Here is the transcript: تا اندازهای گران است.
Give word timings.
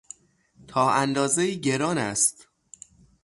تا 0.67 0.91
اندازهای 0.91 1.59
گران 1.61 1.97
است. 1.97 2.47